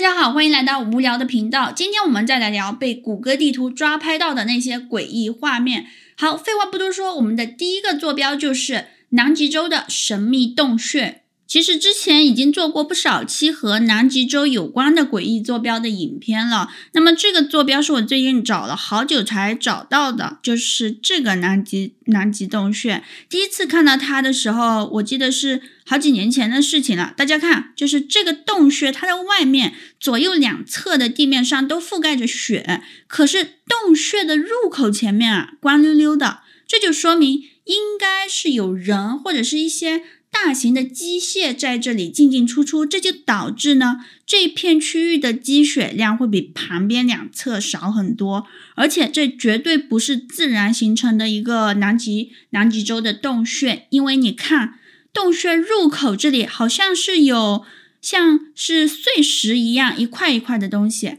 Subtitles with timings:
[0.00, 1.70] 大家好，欢迎来到无聊的频道。
[1.70, 5.88] 今天我们再来聊被谷歌地图抓拍到的那些诡异画面。
[6.16, 11.19] 好，废话不多说，我们的第一个坐标就是南极洲的神秘洞穴。
[11.50, 16.72] 其实之前已经做过不少期和南极洲有关的诡异坐标的影片了。
[16.92, 23.02] 那么这个坐标是我最近找了好久才找到的，就是这个南极南极洞穴。
[23.28, 27.12] 第一次看到它的时候，我记得是好几年前的事情了。
[27.16, 40.04] 大家看，就是这个洞穴，它的外面左右两侧的地面上都覆盖着雪，可是洞穴的入口前面啊，光溜溜的，这就说明应该是有人或者是一些。
[40.30, 54.78] 大型的机械在这里进进出出，这就导致呢，这片区域的积雪量会比旁边两侧少很多，而且这绝对不是自然形成的一个南极南极洲的洞穴，因为你看
[55.12, 57.64] 洞穴入口这里好像是有
[58.00, 61.18] 像是碎石一样一块一块的东西，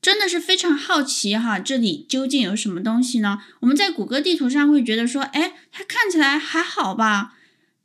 [0.00, 3.42] 真的是非常好奇哈，这里究竟有什么东西呢？
[3.60, 7.34] 我们在谷歌地图上会觉得说，哎，它看起来还好吧。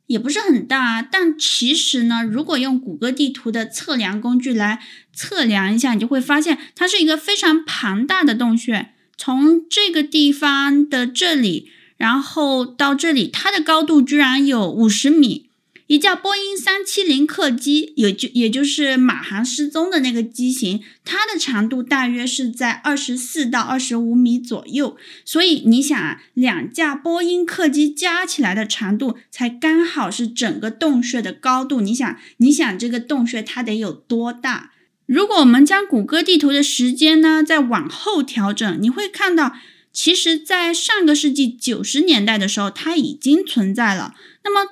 [0.06, 4.80] 也不是很大，但其实呢，如果用谷歌地图的测量工具来
[5.14, 8.90] 测量一下，你就会发现它是一个非常庞大的洞穴。
[9.16, 15.50] 从这个地方的这里，然后到这里，它的高度居然有五十米。
[15.92, 24.96] 一架波音三七零客机，也就也就是马航失踪的那个机型，它的长度大约是在二十四到二十五米左右。
[25.26, 31.82] 所以你想啊，两架波音客机加起来的长度才刚好是整个洞穴的高度。
[31.82, 34.72] 你想，你想这个洞穴它得有多大？
[35.04, 39.54] 如果我们将谷歌地图的时间呢再往后调整，你会看到，
[39.92, 44.14] 其实，在上个世纪九十年代的时候，它已经存在了。
[44.42, 44.70] 那么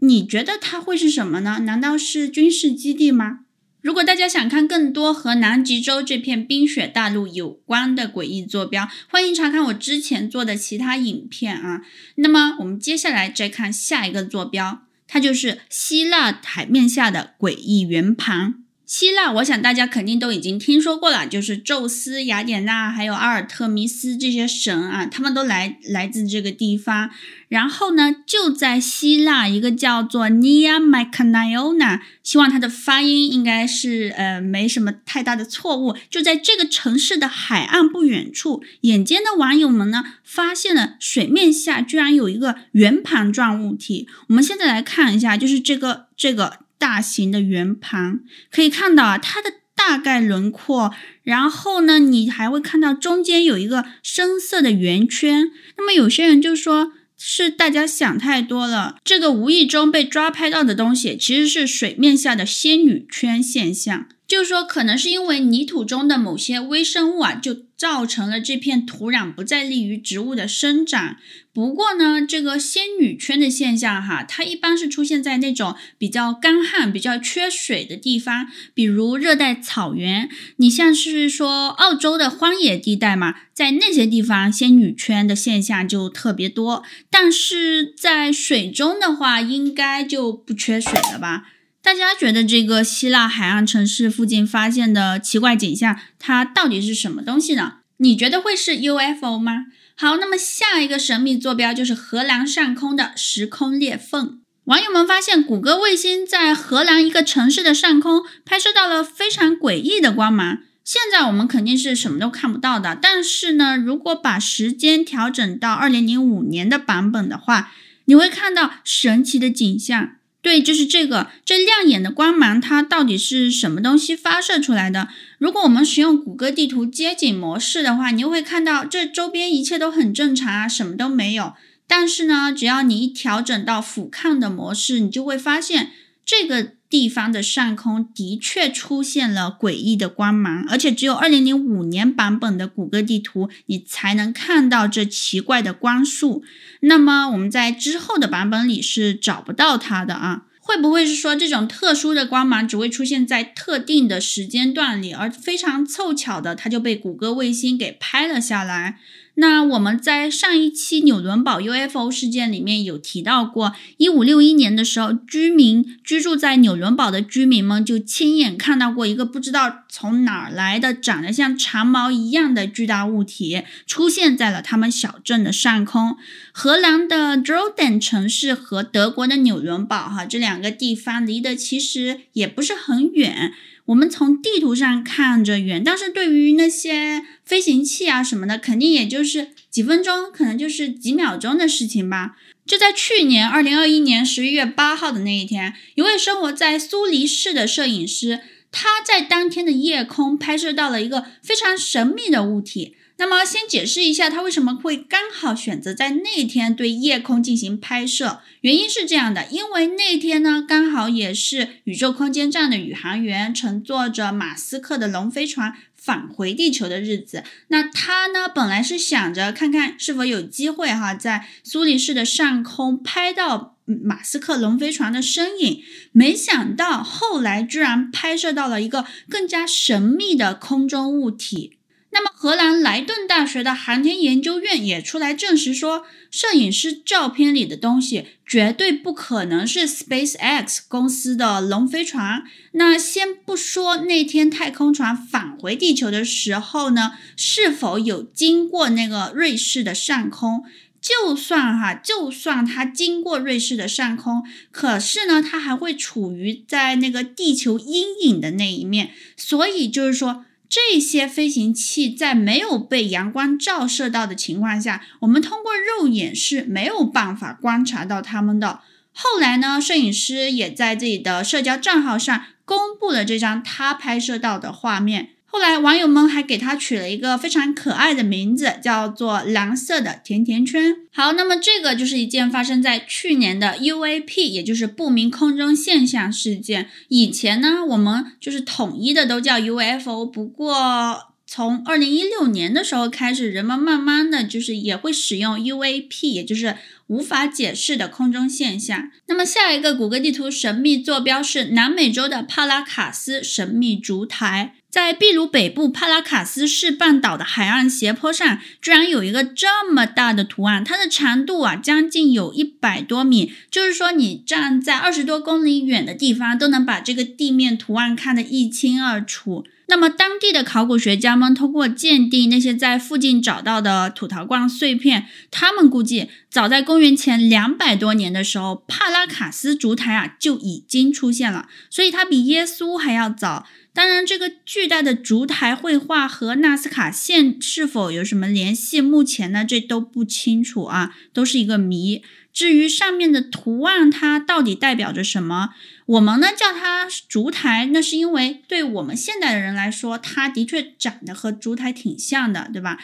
[0.00, 1.60] 你觉得它会是什么呢？
[1.60, 3.40] 难道是军事基地吗？
[3.82, 11.80] 如果大家想看更多和南极洲这片冰雪大陆有关的诡异坐标，欢迎查看我之前做的其他影片啊。
[12.16, 18.56] 那么我们接下来再看下一个坐标，它就是希腊海面下的诡异圆盘。
[18.90, 27.08] 希腊，我想大家肯定都已经听说过了，就是宙斯、雅典娜还有阿尔特弥斯这些神啊，他们都来来自这个地方。
[27.46, 35.96] 然后呢，就在希腊一个叫做 Nea Mykonaiona，希望它的发音应该是呃没什么太大的错误。
[36.10, 44.08] 就在这个城市的海岸不远处，眼尖的网友们呢发现了水面下居然有一个圆盘状物体。
[44.30, 46.59] 我们现在来看一下，就是这个这个。
[46.80, 48.20] 大型的圆盘
[48.50, 50.92] 可以看到啊，它的大概轮廓，
[51.22, 55.50] 然后呢，你还会看到中间有一个深色的圆圈。
[55.76, 64.06] 那么有些人就说是大家想太多了，这个无意中被抓拍到的东西其实是水面下的仙女圈现象。
[64.30, 71.16] 就是说，可能是因为泥土中的某些微生物啊，就造成了这片土壤不再利于植物的生长。
[71.52, 80.28] 不过呢，这个仙女圈的现象哈，它一般是出现在那种比较干旱、比较缺水的地方，比如热带草原。
[80.58, 86.84] 你像是说澳洲的荒野地带嘛，在那些地方，仙女圈的现象就特别多。
[87.10, 91.48] 但是在水中的话，应该就不缺水了吧？
[91.82, 97.78] 大家觉得这个希腊海岸城市附近发现的奇怪景象，它到底是什么东西呢？
[97.96, 99.66] 你觉得会是 UFO 吗？
[99.96, 104.40] 好，那么下一个神秘坐标就是荷兰上空的时空裂缝。
[104.64, 110.58] 网友们发现，谷歌卫星在荷兰一个城市的上空拍摄到了非常诡异的光芒。
[110.84, 117.72] 现在我们肯定是什么都看不到的，但是呢，如果把时间调整到2005年的版本的话，
[118.04, 120.12] 你会看到神奇的景象。
[120.42, 125.08] 对，就是这个，这亮眼的光芒，它到底是什么东西发射出来的？
[125.38, 131.52] 如果我们使用谷歌地图街景模式的话，你又会看到这周边一切都很正常啊，什么都没有。
[131.86, 135.90] 但是呢，只要你一调整到俯瞰的模式，你就会发现
[136.24, 146.42] 这个地方的上空的确出现了诡异的光芒，而且只有2005年版本的谷歌地图你才能看到这奇怪的光束。
[146.80, 158.98] 那么我们在之后的版本里是找不到它的啊，会不会是说这种特殊的光芒只会出现在特定的时间段里，而非常凑巧的它就被谷歌卫星给拍了下来？
[159.40, 176.18] 那我们在上一期纽伦堡 UFO 事件里面有提到过，一五六一年的时候，居民居住在纽伦堡的居民们就亲眼看到过一个不知道从哪儿来的、长得像长毛一样的巨大物体出现在了他们小镇的上空。
[176.52, 183.54] 荷兰的 Dronten 城市和德国的纽伦堡哈这两个地方离得其实也不是很远。
[183.90, 192.36] 我们从地图上看着远，但是对于那些飞行器啊什么的，肯定也就是几分钟，可能就是几秒钟的事情吧。
[192.64, 198.38] 就在去年二零二一年十一月八号的那一天，一位生活在苏黎世的摄影师，
[198.70, 202.94] 他在当天的夜空拍摄到了一个非常神秘的物体。
[203.20, 208.40] 那么，先解释一下他为什么会刚好选择在那天对夜空进行拍摄。
[208.62, 217.44] 原因是这样的，因为那天呢，刚好也是宇宙空间站的宇航员乘坐着马斯克的龙飞船返回地球的日子。
[217.68, 225.82] 那他呢，本来是想着看看是否有机会哈，在苏黎世的上空拍到马斯克龙飞船的身影。
[226.12, 231.76] 没想到后来居然拍摄到了一个更加神秘的空中物体。
[232.12, 242.42] 那么，荷兰莱顿大学的航天研究院也出来证实说，摄影师照片里的东西绝对不可能是 SpaceX 公司的龙飞船。
[242.72, 250.64] 那先不说那天太空船返回地球的时候呢，是否有经过那个瑞士的上空？
[251.00, 254.42] 就算哈，就算它经过瑞士的上空，
[254.72, 260.44] 可是呢，它还会处于在那个地球阴影的那一面，所以就是说。
[260.70, 268.80] 这些飞行器在没有被阳光照射到的情况下，我们通过肉眼是没有办法观察到它们的。
[269.12, 275.30] 后来呢，摄影师也在自己的社交账号上公布了这张他拍摄到的画面。
[275.52, 280.94] 后来，网友们还给他取了一个非常可爱的名字，叫做“蓝色的甜甜圈”。
[281.12, 286.88] 好，那么这个就是一件发生在去年的 UAP，也就是不明空中现象事件。
[287.08, 296.76] 以前呢，我们就是统一的都叫 UFO，不过从二零一六年的时候开始，人们慢慢的就是也会使用 UAP，也就是
[297.08, 299.10] 无法解释的空中现象。
[299.26, 304.76] 那么下一个谷歌地图神秘坐标是南美洲的帕拉卡斯神秘烛台。
[304.90, 319.64] 在秘鲁北部帕拉卡斯市半岛的海岸斜坡上，居然有一个这么大的图案，它的长度啊将近有一百多米，就是说你站在二十多公里远的地方，都能把这个地面图案看得一清二楚。
[319.86, 333.66] 那么当地的考古学家们通过鉴定那些在附近找到的土陶罐碎片，他们估计早在公元前两百多年的时候，帕拉卡斯烛台啊就已经出现了，所以它比耶稣还要早。
[333.92, 339.00] 当然，这个巨大的烛台绘画和纳斯卡线是否有什么联系？
[339.00, 342.22] 目前呢，这都不清楚啊，都是一个谜。
[342.52, 345.70] 至于上面的图案，它到底代表着什么？
[346.06, 352.98] 我们呢叫它烛台，那是因为对我们现代的人来说，它的确长得和烛台挺像的，对吧？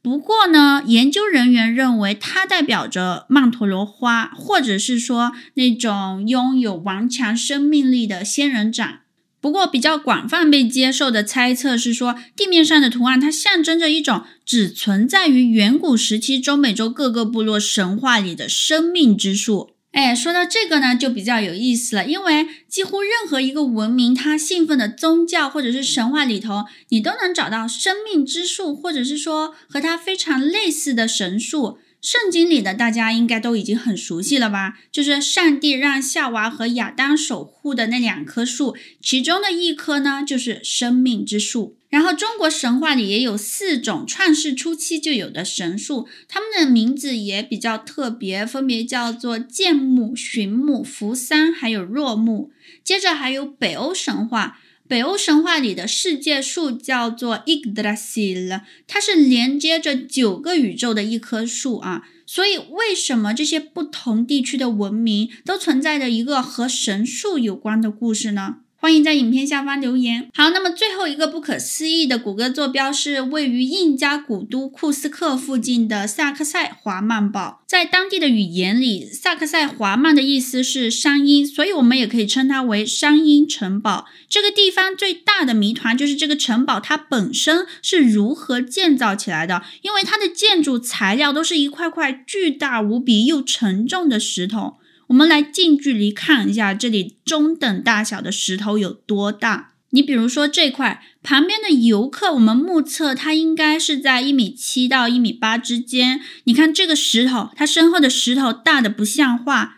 [0.00, 9.00] 不过呢，研究人员认为它代表着曼陀罗花，或者是说那种拥有顽强生命力的仙人掌。
[9.40, 19.70] 不过，比较广泛被接受的猜测是说，地面上的图案它象征着一种只存在于远古时期中美洲各个部落神话里的生命之树。
[19.92, 31.78] 哎，说到这个呢，就比较有意思了，因为几乎任何一个文明它信奉的宗教或者是神话里头，你都能找到生命之树，或者是说和它非常类似的神树。
[32.00, 34.78] 圣经里的大家应该都已经很熟悉了吧？
[34.92, 41.76] 就是上帝让夏娃和亚当守护的那两棵树，其中的一棵呢，就是生命之树。
[41.88, 52.52] 然后中国神话里也有四种创世初期就有的神树，它们的名字也比较特别，分别叫做建木、寻木、扶桑，还有若木。
[52.84, 54.60] 接着还有北欧神话。
[54.88, 62.04] 北欧神话里的世界树叫做 Yggdrasil，它是连接着九个宇宙的一棵树啊。
[62.26, 68.56] 所以，为什么这些不同地区的文明都存在着一个和神树有关的故事呢？
[68.80, 70.30] 欢迎在影片下方留言。
[70.32, 77.64] 好，那么最后一个不可思议的谷歌坐标是位于印加古都库斯克附近的萨克塞华曼堡。
[77.66, 84.06] 在当地的语言里，萨克塞华曼的意思是山阴，所以我们也可以称它为山阴城堡。
[84.28, 94.76] 这个地方最大的谜团就是这个城堡它本身是如何建造起来的，因为它的建筑材料都是一块块巨大无比又沉重的石头。
[95.08, 99.72] 我们来近距离看一下这里中等大小的石头有多大。
[99.90, 106.20] 你比如说这块旁边的游客，我们目测它应该是在一米七到一米八之间。
[106.44, 109.76] 你看这个石头，它身后的石头大得不像话。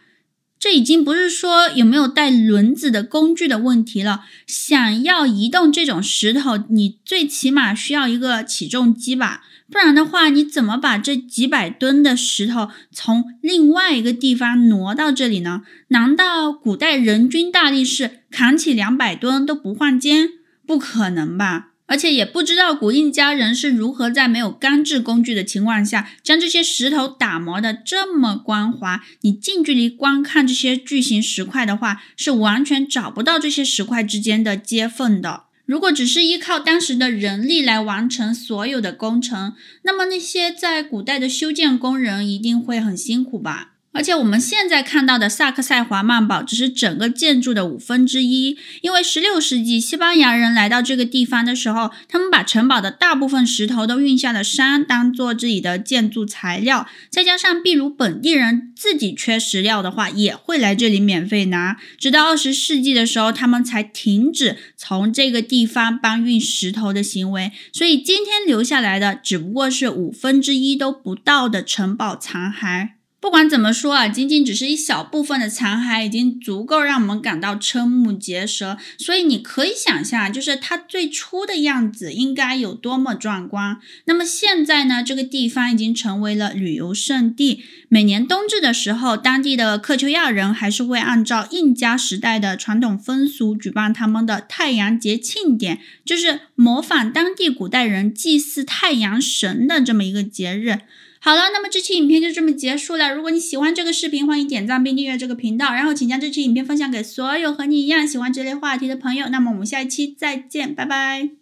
[0.59, 4.25] 这已经不是说有没有带轮子的工具的问题了。
[4.47, 9.45] 想要移动这种石头，你最起码需要一个起重机吧。
[9.71, 15.63] 不然的话，你怎么把这几百吨的石头从另外一个地方挪到这里呢？
[15.89, 20.31] 难道古代人均大力士扛起两百吨都不换肩？
[20.67, 21.69] 不可能吧？
[21.87, 29.03] 而且也不知道古印加人是如何在没有钢制工具的情况下，将这些石头打磨的这么光滑。
[29.23, 35.45] 你近距离观看这些巨型石块的话，是完全找不到这些石块之间的接缝的。
[35.71, 43.70] 如果只是依靠当时的人力来完成所有的工程，那么那些在古代的修建工人一定会很辛苦吧？
[43.93, 56.87] 而且我们现在看到的萨克塞华曼堡只是整个建筑的五分之一，因为十六世纪西班牙人来到这个地方的时候，他们把城堡的大部分石头都运下了山，当做自己的建筑材料。
[57.11, 61.77] 再加上，秘鲁本地人自己缺石料的话，也会来这里免费拿。
[61.99, 67.51] 直到二十世纪的时候，他们才停止从这个地方搬运石头的行为。
[67.73, 73.00] 所以今天留下来的只不过是五分之一都不到的城堡残骸。
[73.21, 78.79] 不管怎么说啊，仅仅只是一小部分的残骸，已经足够让我们感到瞠目结舌。
[78.99, 83.77] 所以你可以想象，就是它最初的样子应该有多么壮观。
[84.07, 87.63] 那么现在呢，这个地方已经成为了旅游胜地。
[87.91, 100.79] 每年冬至的时候，当地的克丘亚人还是会按照印加时代的传统风俗举办他们的太阳节庆典，就是模仿当地古代人祭祀太阳神的这么一个节日。
[101.23, 103.15] 好了，那么这期影片就这么结束了。
[103.15, 109.29] 如果你喜欢这个视频，欢迎点赞并订阅这个频道，然后请将这期影片分享给所有和你一样喜欢这类话题的朋友。
[109.29, 111.40] 那么我们下一期再见，拜拜。